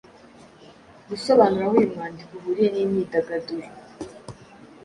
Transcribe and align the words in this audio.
Sobanura 1.25 1.63
aho 1.67 1.73
uyu 1.77 1.91
mwandiko 1.93 2.31
uhuriye 2.37 2.69
n’imyidagaduro. 2.73 3.67